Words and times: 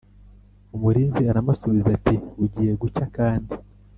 Umurinzi 0.75 1.21
aramusubiza 1.31 1.87
ati 1.97 2.15
Bugiye 2.37 2.73
gucya 2.81 3.05
kandi 3.15 3.53